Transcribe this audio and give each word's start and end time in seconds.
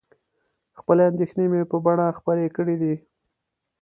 خپلې 0.79 1.03
اندېښنې 1.09 1.45
مې 1.51 1.61
په 1.71 1.77
بڼه 1.85 2.07
خپرې 2.17 2.47
کړي 2.55 2.75
دي. 2.81 2.95